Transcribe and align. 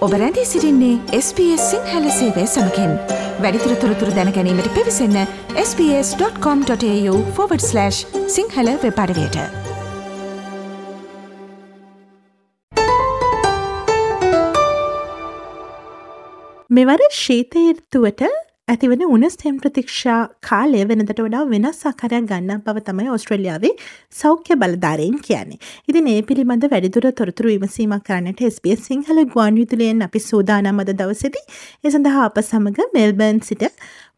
ඔබ 0.00 0.12
රැඳී 0.12 0.46
සිරින්නේ 0.46 0.98
SBS 1.16 1.70
සිංහල 1.70 2.04
සේවය 2.18 2.46
සමකෙන්. 2.46 2.92
වැඩිතුර 3.42 3.74
තොරතුර 3.82 4.10
දැනැනීමට 4.16 4.68
පිවිසන්න 4.76 5.16
ps.com.ta/ 5.56 7.84
සිංහල 8.36 8.70
වෙපඩවයට 8.84 9.36
මෙවර 16.70 17.04
ශීතයර්තුවට 17.20 18.24
ඇතිවන 18.72 19.00
උනස් 19.06 19.34
තෙම් 19.36 19.54
ප්‍රතික්ෂා 19.62 20.18
කාලය 20.48 20.80
වෙනදට 20.90 21.20
වඩා 21.24 21.40
වෙනස් 21.52 21.80
ආකාරයක් 21.90 22.26
ගන්න 22.30 22.60
බව 22.66 22.82
තමයි 22.88 23.08
ඔස්ට්‍රලියාවේ 23.14 23.72
සෞඛ්‍ය 24.12 24.56
බලධාරයෙන් 24.62 25.16
කියන්නේ. 25.26 25.58
ඉතින් 25.88 26.10
ඒ 26.12 26.20
පිළිබඳ 26.22 26.66
වැඩිදුර 26.74 27.06
තොරතුරු 27.20 27.50
විමසීමක් 27.54 28.04
කරන්නට 28.08 28.42
SBS 28.50 28.84
සිංහල 28.90 29.18
ගුවන් 29.34 29.58
විදුලියෙන් 29.60 30.06
අපි 30.08 30.22
සූදානම් 30.28 30.78
අද 30.84 30.92
දවසේදී 31.00 31.44
ඒ 31.84 31.94
සඳහා 31.96 32.28
අප 32.28 32.38
සමග 32.44 32.88
මෙල්බර්න් 32.98 33.42
සිට 33.48 33.66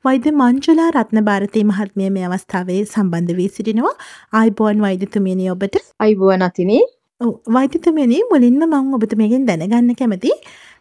වෛද්‍ය 0.04 0.34
මංජුලා 0.34 0.90
රත්න 0.94 1.24
භාරතී 1.30 1.64
මහත්මිය 1.64 2.10
මේ 2.10 2.28
අවස්ථාවේ 2.30 2.80
සම්බන්ධ 2.84 3.36
වී 3.40 3.50
සිටිනවා. 3.56 3.96
ආයිබෝන් 4.32 4.86
වෛද්‍යතුමියනි 4.86 5.50
ඔබට. 5.56 5.82
අයිබෝන් 6.00 6.48
අතිනේ. 6.50 6.84
ඔව් 7.20 7.34
වෛද්‍යතුමියනි 7.56 8.22
මුලින්ම 8.32 8.62
මම 8.62 8.96
ඔබතුමියගෙන් 8.98 9.50
දැනගන්න 9.50 10.00
කැමති 10.00 10.38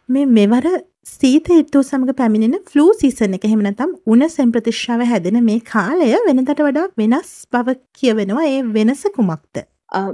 මේ 0.08 0.30
මෙවර 0.38 0.66
සීත 1.06 1.48
ඍතුව 1.50 1.82
සමග 1.82 2.12
පැමිණෙන 2.18 2.62
ෆ්ලූ 2.70 2.92
සීසන් 2.98 3.34
එක 3.36 3.44
එහෙම 3.48 3.60
නැත්නම් 3.64 3.92
උණ 4.12 4.24
සෙම්ප්‍රතිශ්‍රාව 4.34 5.02
හැදෙන 5.10 5.38
මේ 5.48 5.60
කාලය 5.72 6.08
වෙනදට 6.26 6.62
වඩා 6.66 6.86
වෙනස් 7.00 7.30
බව 7.52 7.74
කියවෙනවා. 7.98 8.46
ඒ 8.46 8.62
වෙනස 8.76 9.02
කුමක්ද? 9.16 9.62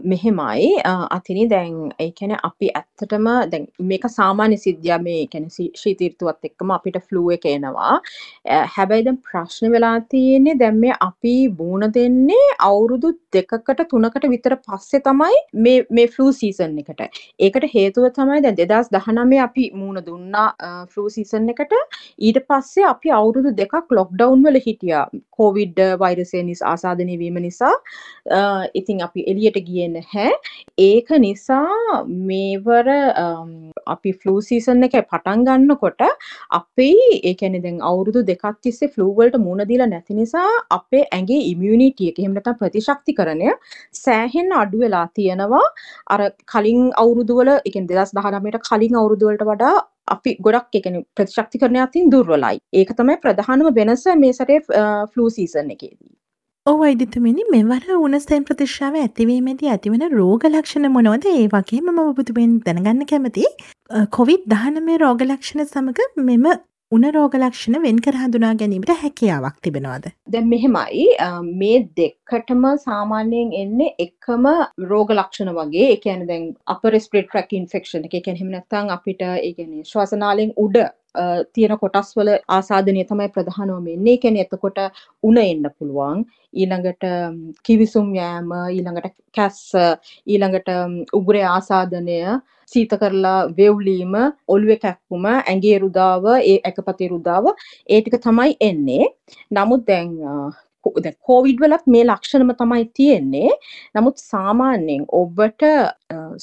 මෙහෙමයි 0.05 0.70
අතිනි 0.84 1.46
දැන් 1.50 1.74
ඒ 1.98 2.10
කියන්නේ 2.10 2.38
අපි 2.48 2.70
ඇත්තටම 2.80 3.26
දැන් 3.52 3.66
මේක 3.90 4.04
සාමාන්‍ය 4.10 4.57
සිද්ධියක් 4.65 5.02
මේ 5.02 5.26
කියන්නේ 5.32 5.68
ශීතීර්තුවත් 5.82 6.48
එක්කම 6.48 6.73
අපිට 6.76 6.98
ෆ්ලූ 7.09 7.30
එක 7.37 7.46
එනවා. 7.52 7.93
හැබැයි 8.76 9.06
දැන් 9.09 9.18
ප්‍රශ්න 9.29 9.71
වෙලා 9.74 9.95
තියෙන්නේ 10.15 10.56
දැන් 10.62 10.80
මේ 10.84 10.95
අපි 11.09 11.34
මූණ 11.60 11.88
දෙන්නේ 11.99 12.49
අවුරුදු 12.68 13.12
දෙකකට 13.37 13.84
තුනකට 13.93 14.29
විතර 14.34 14.56
පස්සේ 14.66 15.02
තමයි 15.09 15.38
මේ 15.66 15.76
මේ 15.90 16.06
ෆ්ලූ 16.16 16.32
සීසන් 16.32 16.79
එකට. 16.84 17.02
ඒකට 17.40 17.68
හේතුව 17.74 18.09
තමයි 18.18 18.43
දැන් 18.46 18.59
2019 18.62 19.45
අපි 19.46 19.71
මූණ 19.74 20.02
දුන්නා 20.06 20.49
ෆ්ලූ 20.93 21.09
සීසන් 21.10 21.49
එකට. 21.54 21.76
ඊට 22.18 22.43
පස්සේ 22.51 22.88
අපි 22.95 23.15
අවුරුදු 23.21 23.54
දෙකක් 23.62 23.96
ලොක්ඩවුන් 24.01 24.45
වල 24.49 24.60
හිටියා. 24.66 25.06
කොවිඩ් 25.38 25.79
වෛරසය 26.02 26.43
නිසා 26.43 26.71
ආසාදනය 26.73 27.18
වීම 27.18 27.40
නිසා. 27.46 27.74
ඉතින් 28.80 29.02
අපි 29.06 29.24
එළියට 29.30 29.68
ගියේ 29.69 29.88
නැහැ. 29.95 30.30
ඒක 30.85 31.11
නිසා 31.24 32.02
මේවර 32.29 32.87
අපි 33.95 34.13
ෆ්ලූ 34.21 34.38
සීසන් 34.49 34.87
එක 34.88 34.97
පටන් 35.02 35.45
ගන්නකොට 35.49 36.07
අපේ 36.61 37.09
ඒ 37.23 37.35
කියන්නේ 37.35 37.65
දැන් 37.66 37.83
අවුරුදු 37.91 38.23
දෙකක් 38.30 38.46
තිස්සේ 38.63 38.93
ෆ්ලූ 38.95 39.11
වලට 39.19 39.43
මුහුණ 39.45 39.69
දීලා 39.71 39.91
නැති 39.95 40.19
නිසා 40.21 40.49
අපේ 40.79 41.05
ඇඟේ 41.09 41.43
ඉමුනිටි 41.52 42.11
එක 42.13 42.23
එහෙම 42.23 42.39
නැත්නම් 42.39 42.59
ප්‍රතිශක්තිකරණය 42.63 43.52
සෑහෙන්න 44.05 44.57
අඩු 44.63 44.83
වෙලා 44.85 45.07
තියෙනවා. 45.15 45.66
අර 46.15 46.21
කලින් 46.52 46.83
අවුරුදු 47.05 47.39
වල 47.41 47.52
ඒ 47.57 47.71
කියන්නේ 47.71 48.02
2019ට 48.02 48.66
කලින් 48.71 49.01
අවුරුදු 49.02 49.30
වලට 49.30 49.49
වඩා 49.52 49.77
අපි 50.09 50.37
ගොඩක් 50.41 50.79
ඒ 50.79 50.85
කියන්නේ 50.85 51.07
ප්‍රතිශක්තිකරණය 51.16 51.80
අතින් 51.87 52.13
දුර්වලයි. 52.15 52.63
ඒක 52.74 52.95
තමයි 53.01 53.19
ප්‍රධානම 53.24 53.66
වෙනස 53.80 54.07
මේ 54.23 54.33
සැරේ 54.33 54.61
ෆ්ලූ 55.13 55.29
සීසන් 55.30 55.74
එකේදී. 55.77 56.18
ඔව් 56.69 56.79
වෛද්‍යතුමනි 56.80 57.45
මෙවර 57.52 57.85
උණුසෙන් 57.97 58.43
ප්‍රතිශ්‍රාව 58.49 58.97
ඇතිවීමේදී 59.02 59.69
ඇතිවන 59.74 60.02
රෝග 60.15 60.43
ලක්ෂණ 60.49 60.88
මොනවද? 60.97 61.27
ඒ 61.30 61.47
වගේම 61.55 61.87
මම 61.93 62.01
ඔබතුමෙන් 62.02 62.57
දැනගන්න 62.66 63.07
කැමතියි 63.13 63.49
කොවිඩ්-19 64.16 64.99
රෝග 65.03 65.25
ලක්ෂණ 65.27 65.65
සමග 65.65 66.09
මෙම 66.27 66.44
උණ 66.93 67.09
රෝග 67.17 67.39
ලක්ෂණ 67.41 67.78
වෙන් 67.87 68.03
කර 68.07 68.19
හඳුනා 68.23 68.53
ගැනීමට 68.62 68.93
හැකියාවක් 69.05 69.57
තිබෙනවද? 69.67 70.11
දැන් 70.34 70.53
මෙහෙමයි 70.53 71.09
මේ 71.62 71.81
දෙකටම 72.03 72.69
සාමාන්‍යයෙන් 72.84 73.57
එන්නේ 73.62 73.91
එකම 74.07 74.53
රෝග 74.93 75.17
ලක්ෂණ 75.19 75.55
වගේ. 75.61 75.91
ඒ 75.95 75.99
කියන්නේ 76.05 76.31
දැන් 76.33 76.47
upper 76.75 76.93
respiratory 76.99 77.33
tract 77.33 77.59
infection 77.62 78.05
එක. 78.05 78.15
ඒ 78.15 78.25
කියන්නේ 78.27 78.43
එහෙම 78.43 78.55
නැත්නම් 78.59 78.97
අපිට 78.99 79.28
ඒ 79.31 79.53
කියන්නේ 79.57 79.89
ශ්වාසනාලයෙන් 79.93 80.57
උඩ 80.67 80.83
තියෙන 81.55 81.79
කොටස් 81.79 82.13
වල 82.17 82.31
ආසාදනය 82.49 83.05
තමයි 83.05 83.29
ප්‍රධානවම 83.29 83.87
එන්නේ. 83.87 84.15
ඒ 84.15 84.23
කියන්නේ 84.25 84.47
එතකොට 84.47 84.79
උණ 85.23 85.39
එන්න 85.39 85.65
පුළුවන්. 85.79 86.25
ඊළඟට 86.55 87.05
කිවිසුම් 87.65 88.15
යෑම, 88.15 88.53
ඊළඟට 88.77 89.15
කැස්ස, 89.35 89.73
ඊළඟට 90.27 90.69
උගුරේ 91.13 91.47
ආසාදනය, 91.47 92.21
සීත 92.73 92.93
කරලා 93.01 93.49
වෙව්ලීම, 93.59 94.15
ඔළුවේ 94.49 94.79
කැක්කුම, 94.79 95.27
ඇඟේ 95.35 95.79
රුදාව, 95.79 96.25
ඒ 96.41 96.59
ඇකපතේ 96.65 97.13
රුදාව 97.15 97.53
ඒ 97.87 98.01
ටික 98.01 98.21
තමයි 98.23 98.57
එන්නේ. 98.61 99.13
නමුත් 99.51 99.87
දැන් 99.87 99.99
දැන් 99.99 100.53
කෝවිඩ් 101.28 101.62
වලත් 101.65 101.87
මේ 101.94 102.04
ලක්ෂණම 102.04 102.53
තමයි 102.60 102.84
තියෙන්නේ. 102.99 103.50
නමුත් 103.97 104.19
සාමාන්‍යයෙන් 104.22 105.04
ඔබට 105.21 105.65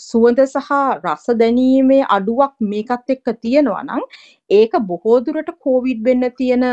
සුවඳ 0.04 0.42
සහ 0.46 0.72
රස 1.04 1.26
දැනීමේ 1.42 2.02
අඩුවක් 2.18 2.56
මේකත් 2.72 3.16
එක්ක 3.16 3.34
තියෙනවා 3.42 3.84
නම් 3.84 4.04
ඒක 4.50 4.78
බොහෝ 4.90 5.18
දුරට 5.28 5.52
කෝවිඩ් 5.68 6.04
වෙන්න 6.08 6.30
තියෙන 6.40 6.66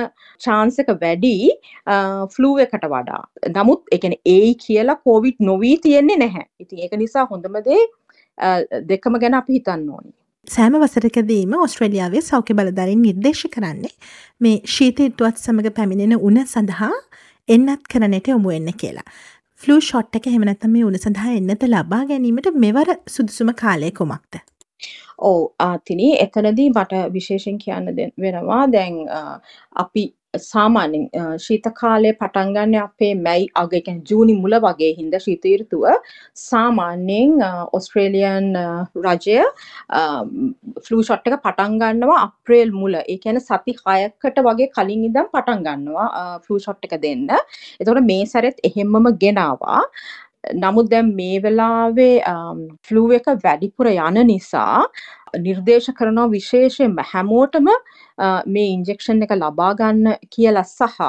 chance 0.47 0.83
එක 0.85 0.95
වැඩි 1.03 1.35
ෆ්ලූ 2.35 2.55
එකට 2.67 2.89
වඩා. 2.95 3.23
නමුත් 3.57 3.83
ඒ 3.93 3.99
කියන්නේ 3.99 4.23
ඒයි 4.37 4.55
කියලා 4.65 5.01
කෝවිඩ් 5.07 5.45
නොවි 5.51 5.77
තියෙන්නේ 5.87 6.23
නැහැ. 6.25 6.47
ඉතින් 6.61 6.79
ඒක 6.87 6.99
නිසා 7.05 7.29
හොඳම 7.31 7.63
දේ 7.69 7.85
දෙකම 8.91 9.23
ගැන 9.23 9.41
අපි 9.41 9.61
හිතන්න 9.61 9.89
ඕනේ. 9.95 10.17
සෑම 10.47 10.75
වසරකදීම 10.83 11.53
ඔස්ට්‍රේලියාවේ 11.65 12.23
සෞඛ්‍ය 12.29 12.55
බලධාරීන් 12.59 13.03
නිර්දේශ 13.07 13.43
කරන්නේ 13.57 13.93
මේ 14.41 14.57
ශීත 14.77 15.03
ඍතුවත් 15.05 15.37
සමග 15.39 15.71
පැමිණෙන 15.77 16.15
උණ 16.29 16.41
සඳහා 16.53 16.97
එන්නත් 17.49 17.89
කරනට 17.91 18.29
යොමු 18.29 18.49
වෙන්න 18.49 18.73
කියලා. 18.77 19.07
ෆ්ලූ 19.61 19.81
ෂොට් 19.81 20.17
එක 20.17 20.27
එහෙම 20.27 20.45
නැත්නම් 20.45 20.73
මේ 20.73 20.85
උණ 20.85 20.99
සඳහා 20.99 21.35
එන්නත 21.35 21.69
ලබා 21.69 22.03
ගැනීමට 22.07 22.49
මෙවර 22.57 22.95
සුදුසුම 23.09 23.53
කාලය 23.55 23.91
කුමක්ද? 23.93 24.41
ඔව් 25.21 25.41
ආතිනි 25.61 26.09
එතනදී 26.17 26.71
මට 26.71 27.05
විශේෂයෙන් 27.13 27.59
කියන්න 27.59 27.93
වෙනවා 28.19 28.65
දැන් 28.73 28.99
අපි 29.77 30.05
සාමාන්‍යයෙන් 30.35 31.09
ශීත 31.39 31.67
කාලය 31.77 32.13
පටන් 32.13 32.53
ගන්න 32.55 32.77
අපේ 32.83 33.15
මැයි 33.17 33.49
අග 33.55 33.75
ඒ 33.75 33.81
කියන්නේ 33.81 34.07
ජූනි 34.11 34.35
මුල 34.35 34.57
වගේ 34.57 34.93
හින්දා 34.97 35.21
ශීත 35.21 35.45
ඍතුව 35.61 35.85
සාමාන්‍යයෙන් 36.35 37.37
ඔස්ට්‍රේලියන් 37.73 38.49
රජය 38.97 39.39
ෆ්ලූ 40.85 41.03
ෂොට් 41.03 41.29
එක 41.29 41.39
පටන් 41.45 41.79
ගන්නවා 41.79 42.19
අප්‍රේල් 42.23 42.73
මුල. 42.73 42.95
ඒ 43.03 43.19
කියන්නේ 43.19 43.41
සති 43.43 43.77
6කට 43.77 44.45
වගේ 44.49 44.73
කලින් 44.75 45.05
ඉඳන් 45.05 45.31
පටන් 45.33 45.65
ගන්නවා 45.69 46.41
ෆ්ලූ 46.41 46.59
ෂොට් 46.59 46.85
එක 46.85 46.97
දෙන්න. 47.03 47.29
එතකොට 47.81 48.05
මේ 48.11 48.27
සැරෙත් 48.27 48.61
එහෙම්මම 48.65 49.13
ගෙනාවා. 49.23 49.81
නමුත් 50.55 50.89
දැන් 50.91 51.15
මේ 51.15 51.43
වෙලාවේ 51.43 52.23
ෆ්ලූ 52.83 53.11
එක 53.19 53.29
වැඩිපුර 53.45 53.87
යන 53.89 54.27
නිසා 54.27 54.87
නිර්දේශ 55.39 55.89
කරනවා 55.99 56.31
විශේෂයෙන්ම 56.31 56.97
හැමෝටම 57.13 57.69
මේ 58.47 58.69
ඉන්ජෙක්ෂන් 58.75 59.23
එක 59.27 59.35
ලබා 59.37 59.73
ගන්න 59.81 60.17
කියලා 60.35 60.65
සහ 60.65 61.01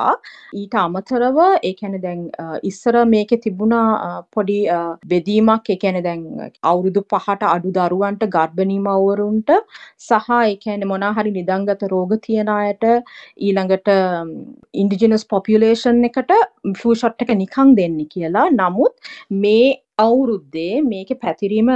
ඊට 0.62 0.75
අමතරව 0.84 1.40
ඒ 1.44 1.74
කියන්නේ 1.80 2.03
දැන් 2.06 2.22
ඉස්සර 2.64 2.97
මේකේ 3.14 3.41
තිබුණා 3.46 4.24
පොඩි 4.36 4.59
බෙදීමක් 5.14 5.69
ඒ 5.69 5.80
කියන්නේ 5.84 6.06
දැන් 6.08 6.24
අවුරුදු 6.72 7.06
5ට 7.16 7.50
අඩු 7.53 7.74
දරුවන්ට 7.78 8.28
ගර්භණී 8.36 8.81
මව්වරුන්ට 8.88 9.53
සහ 10.00 10.31
ඒ 10.40 10.56
කියන්නේ 10.66 10.91
මොනවා 10.94 11.14
හරි 11.19 11.36
නිදන්ගත 11.40 11.88
රෝග 11.94 12.18
තියන 12.28 12.53
අයට 12.58 12.84
ඊළඟට 12.88 13.94
ඉන්ඩිජිනස් 14.84 15.25
පොපියුලේෂන් 15.34 16.03
එකට 16.09 16.34
ෆ්ලූ 16.81 16.96
ෂොට් 16.96 17.24
එක 17.24 17.34
නිකන් 17.44 17.75
දෙන්නේ 17.80 18.12
කියලා. 18.14 18.47
නමුත් 18.52 18.94
මේ 19.44 19.66
අවුරුද්දේ 19.97 20.82
මේක 20.84 21.09
පැතිරීම 21.23 21.70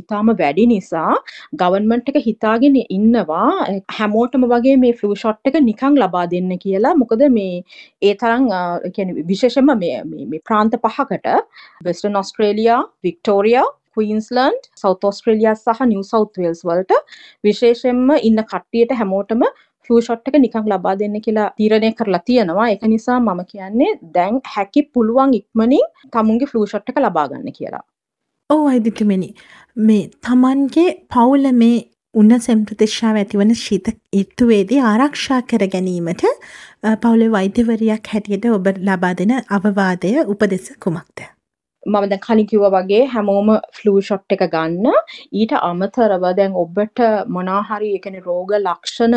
ඉතාම 0.00 0.32
වැඩි 0.40 0.64
නිසා 0.72 1.14
ගවන්මන්ට් 1.60 2.10
එක 2.12 2.18
හිතාගෙන 2.26 2.76
ඉන්නවා 2.96 3.48
හැමෝටම 3.98 4.44
වගේ 4.52 4.71
මේ 4.76 4.92
ෆ්ලූ 4.92 5.14
ෂොට් 5.16 5.50
එක 5.50 5.58
නිකං 5.62 5.98
ලබා 5.98 6.24
දෙන්න 6.32 6.52
කියලා 6.64 6.94
මොකද 6.94 7.22
මේ 7.36 7.62
ඒ 8.02 8.14
තරම් 8.14 8.48
විශේෂම 9.30 9.72
මේ 9.76 10.42
ප්‍රාන්ත 10.48 10.78
පහකට 10.78 11.36
Western 11.84 12.20
Australia 12.22 12.80
Victoria 13.04 13.68
Queensland 13.94 14.70
South 14.76 15.04
Australia 15.04 15.54
සහ 15.56 15.84
නිව් 15.90 16.02
සෞත් 16.04 16.38
වේල්ස් 16.38 16.64
වලට 16.64 17.02
විශේෂයෙන්ම 17.44 18.16
ඉන්න 18.22 18.44
කට්ටියට 18.44 18.96
හැමෝටම 19.00 19.46
ෆ්ලූ 19.84 20.00
ෂොට් 20.00 20.28
එක 20.30 20.36
නිකන් 20.40 20.68
ලබා 20.70 20.94
දෙන්න 20.98 21.16
කියලා 21.20 21.48
තීරණය 21.56 21.92
කරලා 21.92 22.22
තියෙනවා. 22.26 22.68
ඒක 22.68 22.84
නිසා 22.86 23.18
මම 23.20 23.40
කියන්නේ 23.46 23.92
දැන් 24.14 24.40
හැකි 24.54 24.82
පුළුවන් 24.94 25.34
ඉක්මනින් 25.34 25.88
තමුන්ගේ 26.12 26.50
ෆ්ලූ 26.52 26.66
ෂොට් 26.66 26.92
එක 26.92 27.00
ලබා 27.00 27.26
ගන්න 27.28 27.56
කියලා. 27.58 27.84
ඔව් 28.50 28.62
අයිදිතුමනි 28.66 29.30
මේ 29.78 30.04
තමන්ගේ 30.20 30.90
පවුල 31.10 31.46
මේ 31.54 31.78
උන්න 32.14 32.32
සෙම්ප්‍රතිශ්ාව 32.46 33.18
ඇතිවන 33.18 33.52
ශීත 33.58 33.86
ඉත්තුවේදී 34.20 34.80
ආරක්ෂා 34.88 35.38
කර 35.50 35.62
ගැනීමට 35.74 36.24
පවුලේ 37.04 37.30
වෛද්‍යවරයක් 37.34 38.10
හැටියට 38.14 38.48
ඔබ 38.56 38.66
ලබා 38.88 39.12
දෙන 39.20 39.32
අවවාදය 39.56 40.10
උපදෙස 40.34 40.66
කුමක්ද. 40.84 41.22
මම 41.86 42.08
දැන් 42.10 42.22
කලින් 42.26 42.48
කිව්වා 42.50 42.72
වගේ 42.74 43.06
හැමෝම 43.14 43.48
ෆ්ලූ 43.76 44.00
ෂොට් 44.02 44.34
එක 44.36 44.44
ගන්න. 44.54 44.86
ඊට 45.40 45.54
අමතරව 45.70 46.26
දැන් 46.40 46.58
ඔබට 46.64 47.06
මොනවා 47.36 47.62
හරි 47.70 47.94
ඒ 47.94 48.02
කියන්නේ 48.04 48.26
රෝග 48.28 48.52
ලක්ෂණ 48.58 49.16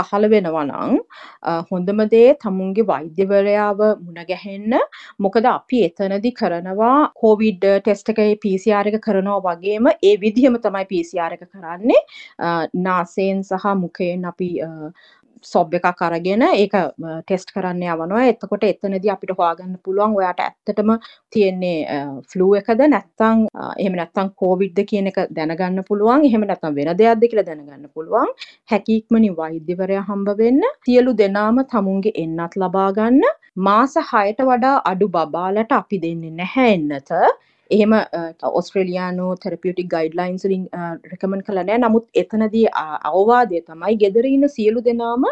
පහළ 0.00 0.28
වෙනවා 0.28 0.64
නම් 0.64 0.98
අ, 1.42 1.62
හොඳම 1.70 2.00
දේ 2.08 2.34
තමුන්ගේ 2.34 2.86
වෛද්‍යවරයාව 2.86 3.80
මුණ 4.04 4.20
ගැහෙන්න. 4.28 4.74
මොකද 5.20 5.46
අපි 5.46 5.82
එතනදි 5.88 6.32
කරනවා 6.32 7.10
කොවිඩ් 7.14 7.64
ටෙස්ට් 7.80 8.08
එකේ 8.10 8.36
PCR 8.38 8.90
එක 8.92 8.98
කරනවා 9.02 9.40
වගේම 9.48 9.86
ඒ 10.02 10.16
විදිහම 10.16 10.58
තමයි 10.58 10.84
PCR 10.86 11.32
එක 11.32 11.44
කරන්නේ. 11.46 12.00
අ, 12.38 12.66
නාසයෙන් 12.74 13.42
සහ 13.44 13.66
මුඛයෙන් 13.76 14.24
අපි 14.24 14.50
සොබ් 15.42 15.74
එකක් 15.74 16.02
අරගෙන 16.02 16.42
ඒක 16.48 16.74
ටෙස්ට් 17.22 17.52
කරන්න 17.54 17.82
යවනවා. 17.84 18.24
එතකොට 18.32 18.64
එතනදී 18.64 19.10
අපිට 19.14 19.32
හොයාගන්න 19.38 19.74
පුළුවන් 19.84 20.16
ඔයාට 20.18 20.40
ඇත්තටම 20.40 20.90
තියෙන්නේ 21.30 21.98
ෆ්ලූ 22.30 22.50
එකද 22.60 22.80
නැත්නම් 22.88 23.46
අ, 23.54 23.72
එහෙම 23.78 23.96
නැත්නම් 24.00 24.30
කොවිඩ්ද 24.36 24.78
කියන 24.90 25.10
එක 25.12 25.18
දැනගන්න 25.30 25.84
පුළුවන්. 25.88 26.24
එහෙම 26.24 26.46
නැත්නම් 26.46 26.74
වෙන 26.74 26.92
දෙයක්ද 26.98 27.26
කියලා 27.30 27.46
දැනගන්න 27.50 27.88
පුළුවන්. 27.94 28.32
හැකි 28.70 28.96
ඉක්මනින් 29.02 29.36
වෛද්‍යවරයා 29.36 30.04
හම්බ 30.08 30.28
වෙන්න. 30.38 30.62
සියලු 30.86 31.12
දෙනාම 31.16 31.62
තමුන්ගේ 31.66 32.12
එන්නත් 32.24 32.56
ලබා 32.56 32.90
ගන්න. 32.92 33.22
මාස 33.56 33.94
6ට 33.98 34.44
වඩා 34.48 34.76
අඩු 34.84 35.08
බබාලට 35.08 35.72
අපි 35.72 35.98
දෙන්නේ 35.98 36.30
නැහැ 36.40 36.74
එන්නත. 36.74 37.10
එහෙම 37.70 37.92
ඔස්ට්‍රේලියානු 38.58 39.26
තෙරපියටික් 39.44 39.88
ගයිඩ්ලයින්ස් 39.94 40.44
වලින් 40.46 40.64
රෙකමන්ඩ් 41.12 41.44
කළා 41.48 41.64
නෑ. 41.68 41.78
නමුත් 41.84 42.06
එතනදී 42.22 42.66
අ- 42.82 43.00
අවවාදය 43.10 43.60
තමයි 43.68 43.96
ගෙදර 44.02 44.26
ඉන්න 44.26 44.48
සියලු 44.48 44.80
දෙනාම 44.88 45.24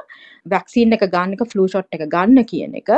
වැක්සීන් 0.46 0.92
එක 0.96 1.04
ගන්න 1.14 1.32
එක 1.36 1.44
ෆ්ලූ 1.52 1.66
ෂොට් 1.68 1.88
එක 1.98 2.04
ගන්න 2.14 2.44
කියන 2.44 2.74
එක. 2.80 2.90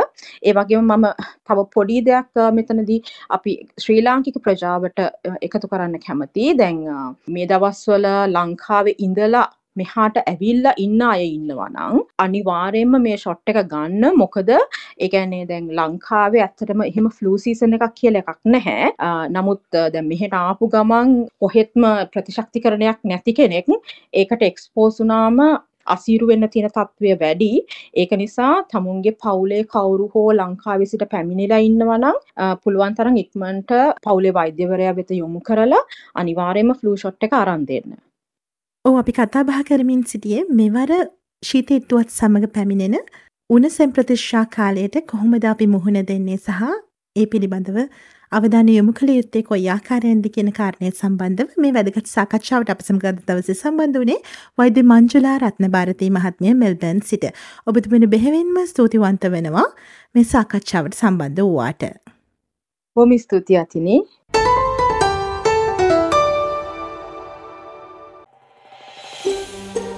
ඒ 0.43 0.53
වගේම 0.53 0.91
මම 0.91 1.07
තව 1.49 1.67
පොඩි 1.75 2.01
දෙයක් 2.09 2.37
අ, 2.37 2.51
මෙතනදී 2.51 3.01
අපි 3.31 3.55
ශ්‍රී 3.85 4.03
ලාංකික 4.03 4.41
ප්‍රජාවට 4.45 4.99
අ, 5.01 5.11
එකතු 5.43 5.69
කරන්න 5.69 5.99
කැමතියි. 6.07 6.57
දැන් 6.57 6.83
අ, 6.89 6.99
මේ 7.29 7.47
දවස්වල 7.47 8.07
ලංකාවේ 8.35 8.97
ඉඳලා 8.99 9.47
මෙහාට 9.81 10.17
ඇවිල්ලා 10.23 10.75
ඉන්න 10.85 11.03
අය 11.09 11.23
ඉන්නවා 11.29 11.69
නම් 11.71 11.97
අනිවාර්යයෙන්ම 12.25 12.97
මේ 13.07 13.17
ෂොට් 13.17 13.53
එක 13.53 13.61
ගන්න 13.73 14.19
මොකද 14.23 14.51
ඒ 14.55 15.09
කියන්නේ 15.15 15.45
දැන් 15.51 15.69
ලංකාවේ 15.79 16.43
ඇත්තටම 16.47 16.83
එහෙම 16.89 17.09
ෆ්ලූ 17.19 17.37
සීසන් 17.45 17.77
එකක් 17.79 17.87
කියලා 18.01 18.25
එකක් 18.25 18.41
නැහැ. 18.55 18.91
අ, 18.99 19.09
නමුත් 19.29 19.63
අ, 19.75 19.87
දැන් 19.95 20.09
මෙහෙට 20.09 20.35
ආපු 20.41 20.69
ගමන් 20.75 21.15
කොහෙත්ම 21.41 21.83
ප්‍රතිශක්තිකරණයක් 22.13 22.99
නැති 23.05 23.33
කෙනෙක් 23.35 23.67
ඒකට 24.15 24.43
එක්ස්පෝස් 24.51 25.01
වුණාම 25.01 25.41
අසීරු 25.95 26.27
වෙන්න 26.29 26.45
තියෙන 26.53 26.71
තත්ත්වය 26.71 27.13
වැඩි. 27.21 27.51
ඒක 27.95 28.11
නිසා 28.23 28.51
තමුන්ගේ 28.73 29.15
පවුලේ 29.23 29.63
කවුරු 29.67 30.09
හෝ 30.15 30.27
ලංකාවේ 30.33 30.89
සිට 30.91 31.05
පැමිණිලා 31.13 31.61
ඉන්නවා 31.69 31.99
නම් 31.99 32.19
අ, 32.37 32.57
පුළුවන් 32.65 32.97
තරම් 32.99 33.17
ඉක්මනට 33.17 33.73
පවුලේ 34.05 34.35
වෛද්‍යවරයා 34.35 34.97
වෙත 34.97 35.11
යොමු 35.13 35.41
කරලා 35.43 35.83
අනිවාර්යයෙන්ම 36.15 36.75
ෆ්ලූ 36.81 36.97
ෂොට් 36.97 37.23
එක 37.23 37.33
අරන් 37.35 37.65
දෙන්න. 37.67 38.08
ඕ 38.89 38.97
අපි 38.99 39.13
කතා 39.13 39.41
බහ 39.45 39.63
කරමින් 39.69 40.03
සිටියේ 40.11 40.43
මෙවර 40.59 40.91
ශීතෙට්ටුවත් 41.43 42.13
සමඟ 42.13 42.47
පැමිණෙන 42.53 42.95
උණසැම් 43.51 43.91
ප්‍රතිශ්ෂා 43.93 44.45
කාලයට 44.55 44.97
කොහොමද 45.11 45.45
අපි 45.51 45.67
මුහුණ 45.73 45.99
දෙන්නේ 46.11 46.39
සහ 46.39 46.63
ඒ 47.17 47.27
පිළිබඳව 47.27 47.79
අවධානය 48.33 48.73
යොමු 48.75 48.93
කළ 48.93 49.13
යුත්තේ 49.13 49.43
කොයි 49.43 49.69
ආකාරයෙන්ද 49.75 50.29
කියන 50.35 50.51
කාරණය 50.53 50.93
සම්බන්ධව 50.93 51.61
මේ 51.65 51.75
වැදගත් 51.77 52.09
සාකච්ඡාවට 52.15 52.73
අප 52.75 52.85
සමග 52.87 53.11
අද 53.11 53.21
දවසේ 53.29 53.57
සම්බන්ධ 53.57 54.01
වුණේ 54.03 54.19
වෛද්‍ය 54.59 54.85
මංජුලා 54.85 55.37
රත්න 55.41 55.71
භාරතී 55.77 56.11
මහත්මිය 56.11 56.55
මෙල්බර්න් 56.63 57.03
සිට. 57.11 57.27
ඔබතුමනි 57.67 58.13
බෙහෙවින්ම 58.15 58.59
ස්තුතිවන්ත 58.73 59.33
වෙනවා 59.35 59.67
මේ 60.15 60.27
සාකච්ඡාවට 60.27 61.01
සම්බන්ධ 61.01 61.43
වූවාට. 61.43 61.85
බොහොම 62.97 63.19
ස්තුතියි 63.19 63.61
අතිනි. 63.65 63.99